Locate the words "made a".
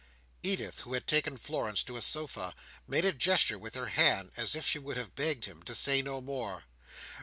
2.87-3.11